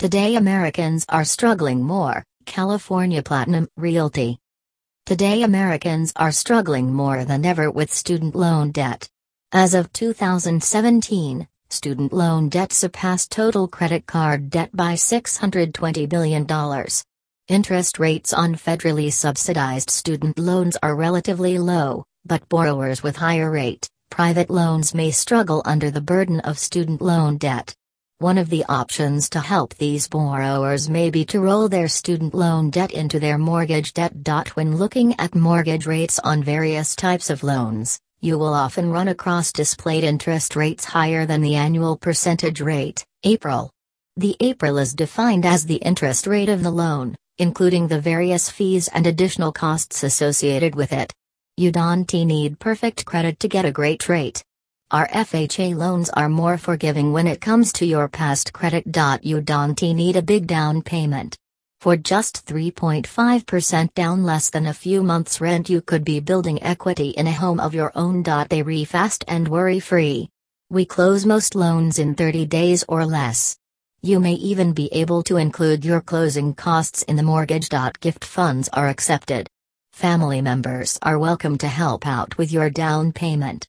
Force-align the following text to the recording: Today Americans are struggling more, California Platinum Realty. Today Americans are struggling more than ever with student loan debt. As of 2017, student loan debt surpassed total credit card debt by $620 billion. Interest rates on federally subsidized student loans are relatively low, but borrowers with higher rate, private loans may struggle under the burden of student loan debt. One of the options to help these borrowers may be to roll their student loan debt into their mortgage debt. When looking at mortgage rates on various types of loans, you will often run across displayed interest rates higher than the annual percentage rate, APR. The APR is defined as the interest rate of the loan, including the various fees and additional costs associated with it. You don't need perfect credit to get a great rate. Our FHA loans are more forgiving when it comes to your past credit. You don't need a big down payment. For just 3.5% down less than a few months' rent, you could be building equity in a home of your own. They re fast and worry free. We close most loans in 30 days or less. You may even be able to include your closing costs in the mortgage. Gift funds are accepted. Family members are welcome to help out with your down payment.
Today 0.00 0.36
Americans 0.36 1.04
are 1.10 1.26
struggling 1.26 1.82
more, 1.82 2.24
California 2.46 3.22
Platinum 3.22 3.68
Realty. 3.76 4.38
Today 5.04 5.42
Americans 5.42 6.14
are 6.16 6.32
struggling 6.32 6.90
more 6.90 7.26
than 7.26 7.44
ever 7.44 7.70
with 7.70 7.92
student 7.92 8.34
loan 8.34 8.70
debt. 8.70 9.10
As 9.52 9.74
of 9.74 9.92
2017, 9.92 11.46
student 11.68 12.14
loan 12.14 12.48
debt 12.48 12.72
surpassed 12.72 13.30
total 13.30 13.68
credit 13.68 14.06
card 14.06 14.48
debt 14.48 14.70
by 14.72 14.94
$620 14.94 16.08
billion. 16.08 16.46
Interest 17.48 17.98
rates 17.98 18.32
on 18.32 18.54
federally 18.54 19.12
subsidized 19.12 19.90
student 19.90 20.38
loans 20.38 20.78
are 20.82 20.96
relatively 20.96 21.58
low, 21.58 22.06
but 22.24 22.48
borrowers 22.48 23.02
with 23.02 23.16
higher 23.16 23.50
rate, 23.50 23.86
private 24.08 24.48
loans 24.48 24.94
may 24.94 25.10
struggle 25.10 25.60
under 25.66 25.90
the 25.90 26.00
burden 26.00 26.40
of 26.40 26.58
student 26.58 27.02
loan 27.02 27.36
debt. 27.36 27.74
One 28.20 28.36
of 28.36 28.50
the 28.50 28.66
options 28.68 29.30
to 29.30 29.40
help 29.40 29.74
these 29.76 30.06
borrowers 30.06 30.90
may 30.90 31.08
be 31.08 31.24
to 31.24 31.40
roll 31.40 31.70
their 31.70 31.88
student 31.88 32.34
loan 32.34 32.68
debt 32.68 32.92
into 32.92 33.18
their 33.18 33.38
mortgage 33.38 33.94
debt. 33.94 34.12
When 34.56 34.76
looking 34.76 35.18
at 35.18 35.34
mortgage 35.34 35.86
rates 35.86 36.18
on 36.18 36.42
various 36.42 36.94
types 36.94 37.30
of 37.30 37.42
loans, 37.42 37.98
you 38.20 38.36
will 38.36 38.52
often 38.52 38.90
run 38.90 39.08
across 39.08 39.52
displayed 39.52 40.04
interest 40.04 40.54
rates 40.54 40.84
higher 40.84 41.24
than 41.24 41.40
the 41.40 41.54
annual 41.54 41.96
percentage 41.96 42.60
rate, 42.60 43.06
APR. 43.24 43.70
The 44.18 44.36
APR 44.38 44.82
is 44.82 44.92
defined 44.92 45.46
as 45.46 45.64
the 45.64 45.76
interest 45.76 46.26
rate 46.26 46.50
of 46.50 46.62
the 46.62 46.70
loan, 46.70 47.16
including 47.38 47.88
the 47.88 48.02
various 48.02 48.50
fees 48.50 48.88
and 48.88 49.06
additional 49.06 49.50
costs 49.50 50.02
associated 50.02 50.74
with 50.74 50.92
it. 50.92 51.10
You 51.56 51.72
don't 51.72 52.12
need 52.12 52.58
perfect 52.58 53.06
credit 53.06 53.40
to 53.40 53.48
get 53.48 53.64
a 53.64 53.72
great 53.72 54.10
rate. 54.10 54.44
Our 54.92 55.06
FHA 55.06 55.76
loans 55.76 56.10
are 56.10 56.28
more 56.28 56.58
forgiving 56.58 57.12
when 57.12 57.28
it 57.28 57.40
comes 57.40 57.72
to 57.74 57.86
your 57.86 58.08
past 58.08 58.52
credit. 58.52 58.86
You 59.22 59.40
don't 59.40 59.80
need 59.80 60.16
a 60.16 60.22
big 60.22 60.48
down 60.48 60.82
payment. 60.82 61.36
For 61.80 61.96
just 61.96 62.44
3.5% 62.44 63.94
down 63.94 64.24
less 64.24 64.50
than 64.50 64.66
a 64.66 64.74
few 64.74 65.04
months' 65.04 65.40
rent, 65.40 65.70
you 65.70 65.80
could 65.80 66.04
be 66.04 66.18
building 66.18 66.60
equity 66.64 67.10
in 67.10 67.28
a 67.28 67.32
home 67.32 67.60
of 67.60 67.72
your 67.72 67.92
own. 67.94 68.24
They 68.48 68.62
re 68.62 68.84
fast 68.84 69.24
and 69.28 69.46
worry 69.46 69.78
free. 69.78 70.28
We 70.70 70.86
close 70.86 71.24
most 71.24 71.54
loans 71.54 72.00
in 72.00 72.16
30 72.16 72.46
days 72.46 72.84
or 72.88 73.06
less. 73.06 73.56
You 74.02 74.18
may 74.18 74.34
even 74.34 74.72
be 74.72 74.92
able 74.92 75.22
to 75.22 75.36
include 75.36 75.84
your 75.84 76.00
closing 76.00 76.52
costs 76.52 77.04
in 77.04 77.14
the 77.14 77.22
mortgage. 77.22 77.68
Gift 78.00 78.24
funds 78.24 78.68
are 78.72 78.88
accepted. 78.88 79.48
Family 79.92 80.42
members 80.42 80.98
are 81.02 81.16
welcome 81.16 81.58
to 81.58 81.68
help 81.68 82.08
out 82.08 82.36
with 82.36 82.50
your 82.50 82.70
down 82.70 83.12
payment. 83.12 83.68